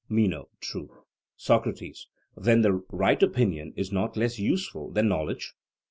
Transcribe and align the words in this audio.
MENO: 0.09 0.49
True. 0.61 1.03
SOCRATES: 1.37 2.07
Then 2.35 2.81
right 2.91 3.21
opinion 3.21 3.71
is 3.77 3.91
not 3.91 4.17
less 4.17 4.39
useful 4.39 4.89
than 4.89 5.07
knowledge? 5.07 5.53